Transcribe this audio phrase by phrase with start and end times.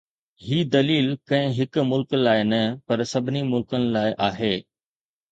[0.45, 4.51] هي دليل ڪنهن هڪ ملڪ لاءِ نه، پر سڀني ملڪن لاءِ آهي.